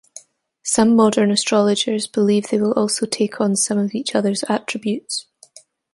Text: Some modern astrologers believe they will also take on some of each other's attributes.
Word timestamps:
Some 0.63 0.95
modern 0.95 1.29
astrologers 1.29 2.07
believe 2.07 2.47
they 2.49 2.57
will 2.59 2.71
also 2.71 3.05
take 3.05 3.39
on 3.39 3.55
some 3.55 3.77
of 3.77 3.93
each 3.93 4.15
other's 4.15 4.43
attributes. 4.49 5.27